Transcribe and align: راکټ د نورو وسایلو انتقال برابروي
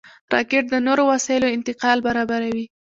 راکټ 0.33 0.63
د 0.69 0.75
نورو 0.87 1.03
وسایلو 1.11 1.53
انتقال 1.57 1.97
برابروي 2.07 2.65